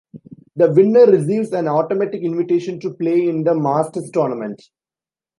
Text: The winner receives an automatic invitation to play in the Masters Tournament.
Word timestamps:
The 0.55 0.71
winner 0.71 1.05
receives 1.05 1.51
an 1.51 1.67
automatic 1.67 2.23
invitation 2.23 2.79
to 2.79 2.95
play 2.95 3.27
in 3.27 3.43
the 3.43 3.53
Masters 3.53 4.09
Tournament. 4.11 4.59